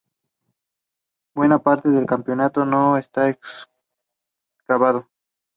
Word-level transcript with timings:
Buena 1.35 1.59
parte 1.59 1.89
del 1.89 2.07
campamento 2.07 2.65
no 2.65 2.97
está 2.97 3.29
excavado. 4.57 5.07